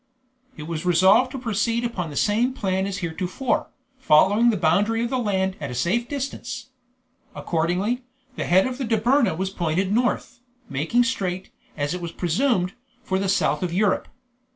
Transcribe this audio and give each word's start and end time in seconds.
It 0.57 0.63
was 0.63 0.83
resolved 0.83 1.31
to 1.31 1.37
proceed 1.37 1.83
upon 1.83 2.09
the 2.09 2.15
same 2.15 2.53
plan 2.53 2.87
as 2.87 2.97
heretofore, 3.05 3.67
following 3.99 4.49
the 4.49 4.57
boundary 4.57 5.03
of 5.03 5.11
the 5.11 5.19
land 5.19 5.55
at 5.61 5.69
a 5.69 5.75
safe 5.75 6.09
distance. 6.09 6.71
Accordingly, 7.35 8.01
the 8.35 8.45
head 8.45 8.65
of 8.65 8.79
the 8.79 8.83
Dobryna 8.85 9.37
was 9.37 9.51
pointed 9.51 9.91
north, 9.93 10.39
making 10.67 11.03
straight, 11.03 11.51
as 11.77 11.93
it 11.93 12.01
was 12.01 12.13
presumed, 12.13 12.73
for 13.03 13.19
the 13.19 13.29
south 13.29 13.61
of 13.61 13.71
Europe. 13.71 14.07